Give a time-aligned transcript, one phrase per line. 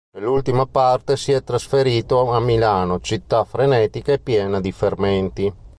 [0.15, 5.53] Nell'ultima parte si è trasferito a Milano, città frenetica e piena di fermenti.